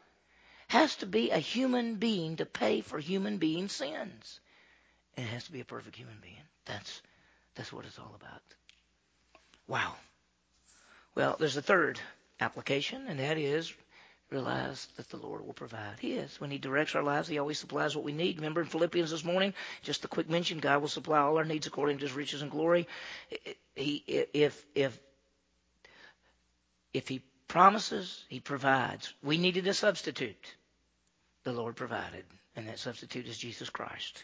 [0.70, 4.40] Has to be a human being to pay for human being sins.
[5.18, 6.42] It has to be a perfect human being.
[6.66, 7.02] That's,
[7.56, 8.42] that's what it's all about.
[9.68, 9.96] Wow.
[11.16, 12.00] Well, there's a third
[12.40, 13.74] application, and that is
[14.34, 16.00] realize that the Lord will provide.
[16.00, 16.42] He is.
[16.42, 18.38] When He directs our lives, He always supplies what we need.
[18.38, 19.54] Remember in Philippians this morning,
[19.84, 22.50] just a quick mention, God will supply all our needs according to His riches and
[22.50, 22.88] glory.
[23.76, 24.04] He,
[24.34, 25.00] if, if,
[26.94, 29.14] if He promises, He provides.
[29.22, 30.56] We needed a substitute.
[31.44, 34.24] The Lord provided, and that substitute is Jesus Christ.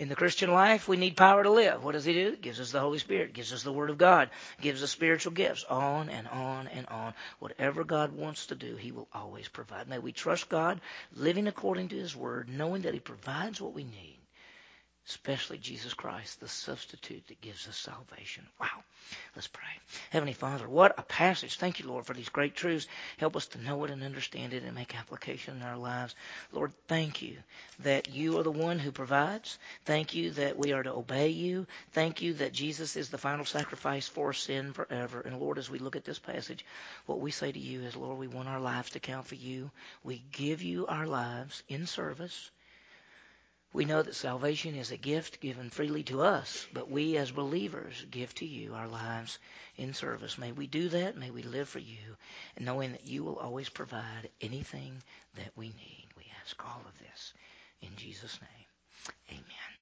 [0.00, 1.84] In the Christian life, we need power to live.
[1.84, 2.34] What does He do?
[2.34, 5.62] Gives us the Holy Spirit, gives us the Word of God, gives us spiritual gifts,
[5.64, 7.12] on and on and on.
[7.38, 9.88] Whatever God wants to do, He will always provide.
[9.88, 10.80] May we trust God,
[11.14, 14.19] living according to His Word, knowing that He provides what we need
[15.06, 18.46] especially Jesus Christ, the substitute that gives us salvation.
[18.60, 18.84] Wow.
[19.34, 19.62] Let's pray.
[20.10, 21.56] Heavenly Father, what a passage.
[21.56, 22.86] Thank you, Lord, for these great truths.
[23.16, 26.14] Help us to know it and understand it and make application in our lives.
[26.52, 27.36] Lord, thank you
[27.80, 29.58] that you are the one who provides.
[29.84, 31.66] Thank you that we are to obey you.
[31.92, 35.20] Thank you that Jesus is the final sacrifice for sin forever.
[35.20, 36.64] And Lord, as we look at this passage,
[37.06, 39.70] what we say to you is, Lord, we want our lives to count for you.
[40.04, 42.50] We give you our lives in service.
[43.72, 48.04] We know that salvation is a gift given freely to us, but we as believers
[48.10, 49.38] give to you our lives
[49.76, 50.36] in service.
[50.38, 51.16] May we do that.
[51.16, 52.16] May we live for you,
[52.58, 55.02] knowing that you will always provide anything
[55.36, 56.08] that we need.
[56.16, 57.32] We ask all of this
[57.80, 59.38] in Jesus' name.
[59.38, 59.79] Amen.